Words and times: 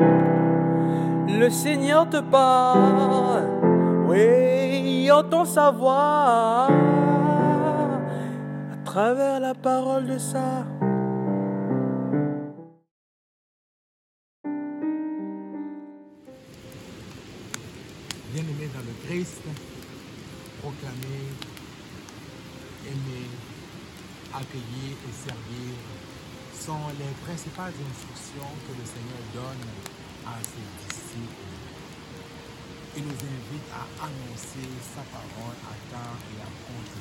Le 0.00 1.48
Seigneur 1.50 2.08
te 2.08 2.20
parle, 2.20 3.44
oui, 4.06 5.10
entend 5.10 5.44
sa 5.44 5.70
voix 5.70 6.68
à 8.72 8.76
travers 8.84 9.40
la 9.40 9.54
parole 9.54 10.06
de 10.06 10.18
ça. 10.18 10.64
Bien-aimé 18.32 18.68
dans 18.74 18.80
le 18.80 18.94
Christ, 19.06 19.42
proclamer, 20.60 21.26
aimer, 22.86 23.28
accueillir 24.32 24.96
et 25.08 25.12
servir 25.12 25.74
sont 26.60 26.92
les 27.00 27.08
principales 27.24 27.72
instructions 27.72 28.52
que 28.68 28.76
le 28.76 28.84
Seigneur 28.84 29.24
donne 29.32 29.64
à 30.28 30.36
ses 30.44 30.68
disciples. 30.84 31.48
Il 32.96 33.04
nous 33.04 33.16
invite 33.16 33.68
à 33.72 33.88
annoncer 34.04 34.68
sa 34.92 35.00
parole 35.08 35.56
à 35.64 35.74
temps 35.88 36.20
et 36.20 36.40
à 36.44 36.50
contre 36.68 37.00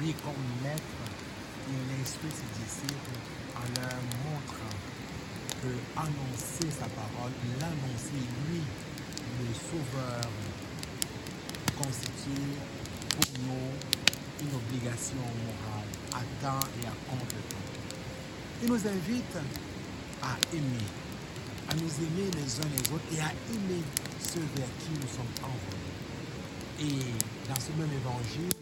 Lui, 0.00 0.12
comme 0.18 0.42
maître, 0.64 0.98
il 1.70 2.02
instruit 2.02 2.34
ses 2.34 2.50
disciples 2.58 3.22
en 3.54 3.66
leur 3.78 4.02
montrant 4.26 4.76
que 5.62 5.70
annoncer 5.94 6.74
sa 6.74 6.90
parole, 6.90 7.30
l'annoncer, 7.60 8.18
lui, 8.50 8.62
le 9.46 9.54
Sauveur, 9.54 10.26
constitue 11.78 12.58
pour 13.14 13.30
nous 13.46 13.70
une 14.42 14.54
obligation 14.58 15.22
morale 15.22 15.90
à 16.12 16.22
temps 16.42 16.66
et 16.82 16.86
à 16.86 16.94
contre-temps. 17.08 17.83
Il 18.64 18.70
nous 18.70 18.76
invite 18.76 19.36
à 20.22 20.38
aimer, 20.54 20.86
à 21.68 21.74
nous 21.74 21.82
aimer 21.82 22.30
les 22.32 22.60
uns 22.60 22.70
les 22.72 22.94
autres 22.94 23.04
et 23.12 23.20
à 23.20 23.28
aimer 23.52 23.82
ceux 24.18 24.40
vers 24.56 24.72
qui 24.80 24.88
nous 24.94 25.06
sommes 25.06 25.34
envoyés. 25.42 25.92
Et 26.80 27.46
dans 27.46 27.60
ce 27.60 27.72
même 27.78 27.92
évangile, 27.92 28.54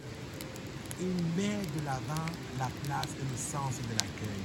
il 1.01 1.07
met 1.37 1.63
de 1.79 1.85
l'avant 1.85 2.27
la 2.59 2.69
place 2.83 3.15
et 3.15 3.23
le 3.23 3.39
sens 3.39 3.77
de 3.79 3.93
l'accueil. 3.93 4.43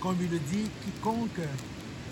Comme 0.00 0.18
il 0.20 0.30
le 0.30 0.38
dit, 0.38 0.70
quiconque 0.84 1.40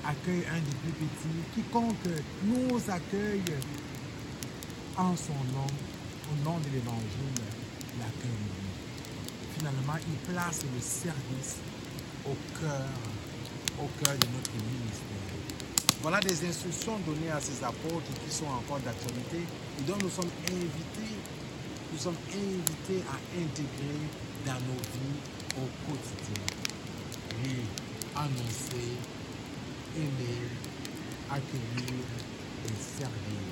accueille 0.05 0.45
un 0.51 0.59
des 0.59 0.77
plus 0.83 1.07
petits, 1.07 1.45
quiconque 1.55 2.11
nous 2.43 2.77
accueille 2.89 3.55
en 4.97 5.15
son 5.15 5.39
nom, 5.55 5.69
au 6.33 6.45
nom 6.45 6.59
de 6.59 6.71
l'Évangile, 6.75 7.39
l'accueille. 8.01 8.51
Finalement, 9.57 9.99
il 10.09 10.33
place 10.33 10.63
le 10.63 10.81
service 10.81 11.59
au 12.29 12.37
cœur, 12.61 12.89
au 13.81 13.89
cœur 14.05 14.15
de 14.15 14.27
notre 14.37 14.53
ministère. 14.53 15.09
Voilà 16.03 16.21
des 16.21 16.47
instructions 16.47 16.99
données 17.07 17.31
à 17.31 17.41
ces 17.41 17.65
apôtres 17.65 18.13
qui 18.25 18.31
sont 18.31 18.47
encore 18.47 18.79
d'actualité 18.81 19.39
et 19.43 19.83
dont 19.83 19.97
nous 20.01 20.11
sommes 20.11 20.31
invités, 20.47 21.15
nous 21.93 21.99
sommes 21.99 22.21
invités 22.31 23.03
à 23.09 23.17
intégrer 23.35 24.05
dans 24.47 24.61
nos 24.69 24.79
vies 24.95 25.19
au 25.57 25.67
quotidien. 25.89 26.45
Annoncer, 28.15 28.99
aimer, 29.97 30.43
accueillir 31.31 32.05
et 32.67 32.75
servir. 32.79 33.43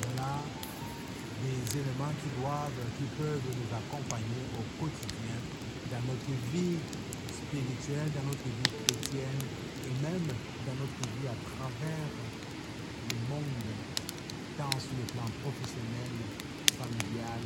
Voilà 0.00 0.42
des 1.42 1.78
éléments 1.78 2.14
qui 2.22 2.30
doivent, 2.40 2.82
qui 2.98 3.04
peuvent 3.18 3.50
nous 3.50 3.70
accompagner 3.76 4.42
au 4.58 4.64
quotidien 4.80 5.38
dans 5.90 6.02
notre 6.06 6.32
vie 6.52 6.78
spirituelle, 7.46 8.10
dans 8.10 8.26
notre 8.26 8.48
vie 8.50 8.74
chrétienne 8.82 9.42
et 9.86 9.94
même 10.02 10.26
dans 10.66 10.76
notre 10.82 11.02
vie 11.14 11.28
à 11.30 11.38
travers 11.46 12.10
le 13.06 13.18
monde, 13.30 13.70
tant 14.58 14.78
sur 14.82 14.96
le 14.98 15.06
plan 15.14 15.28
professionnel, 15.42 16.10
familial, 16.74 17.42